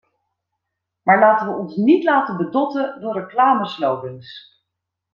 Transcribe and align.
Maar 1.01 1.19
laten 1.19 1.47
we 1.47 1.53
ons 1.53 1.75
niet 1.75 2.03
laten 2.03 2.37
bedotten 2.37 3.01
door 3.01 3.13
reclameslogans! 3.13 4.61